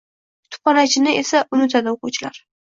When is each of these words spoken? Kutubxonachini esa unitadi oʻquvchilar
Kutubxonachini 0.45 1.13
esa 1.19 1.43
unitadi 1.59 1.93
oʻquvchilar 1.93 2.43